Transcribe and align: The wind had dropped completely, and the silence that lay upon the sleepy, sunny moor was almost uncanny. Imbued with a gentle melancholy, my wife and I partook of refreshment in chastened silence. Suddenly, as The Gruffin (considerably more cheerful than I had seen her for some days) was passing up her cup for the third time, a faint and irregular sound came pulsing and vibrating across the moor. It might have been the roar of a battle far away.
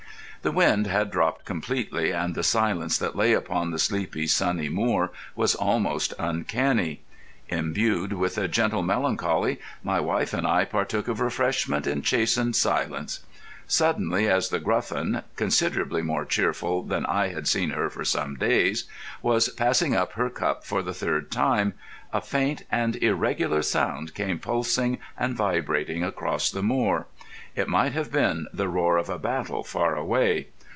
The 0.43 0.51
wind 0.51 0.87
had 0.87 1.11
dropped 1.11 1.45
completely, 1.45 2.09
and 2.09 2.33
the 2.33 2.41
silence 2.41 2.97
that 2.97 3.15
lay 3.15 3.33
upon 3.33 3.69
the 3.69 3.77
sleepy, 3.77 4.25
sunny 4.25 4.69
moor 4.69 5.11
was 5.35 5.53
almost 5.53 6.15
uncanny. 6.17 7.01
Imbued 7.49 8.13
with 8.13 8.39
a 8.39 8.47
gentle 8.47 8.81
melancholy, 8.81 9.59
my 9.83 9.99
wife 9.99 10.33
and 10.33 10.47
I 10.47 10.65
partook 10.65 11.07
of 11.07 11.19
refreshment 11.19 11.85
in 11.85 12.01
chastened 12.01 12.55
silence. 12.55 13.19
Suddenly, 13.67 14.27
as 14.27 14.49
The 14.49 14.59
Gruffin 14.59 15.21
(considerably 15.35 16.01
more 16.01 16.25
cheerful 16.25 16.81
than 16.81 17.05
I 17.05 17.27
had 17.27 17.47
seen 17.47 17.69
her 17.69 17.91
for 17.91 18.03
some 18.03 18.35
days) 18.35 18.85
was 19.21 19.47
passing 19.49 19.95
up 19.95 20.13
her 20.13 20.31
cup 20.31 20.65
for 20.65 20.81
the 20.81 20.93
third 20.93 21.29
time, 21.29 21.75
a 22.11 22.19
faint 22.19 22.63
and 22.71 22.95
irregular 22.97 23.61
sound 23.61 24.15
came 24.15 24.39
pulsing 24.39 24.97
and 25.17 25.37
vibrating 25.37 26.03
across 26.03 26.49
the 26.49 26.63
moor. 26.63 27.05
It 27.53 27.67
might 27.67 27.91
have 27.93 28.11
been 28.13 28.47
the 28.53 28.69
roar 28.69 28.95
of 28.97 29.09
a 29.09 29.19
battle 29.19 29.63
far 29.63 29.95
away. 29.95 30.47